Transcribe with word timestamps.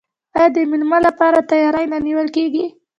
آیا 0.35 0.47
د 0.55 0.57
میلمه 0.69 0.99
لپاره 1.07 1.47
تیاری 1.49 1.85
نه 1.91 1.97
نیول 2.07 2.27
کیږي؟ 2.35 2.65